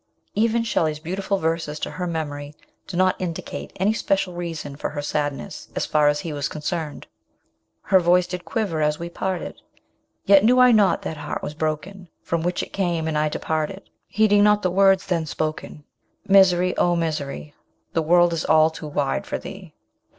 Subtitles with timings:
[0.33, 2.55] Even Shelley's beautiful verses to her memory
[2.87, 7.05] do not indicate any special reason for her sadness, as far as he was concerned.
[7.83, 9.61] Her voice did quiver as we parted,
[10.25, 13.91] Yet knew I not that heart was broken From which it came, and I departed,
[14.07, 15.83] Heeding not the words then spoken.
[16.27, 17.53] Misery oh Misery!
[17.93, 19.75] This world is all too wide for thee.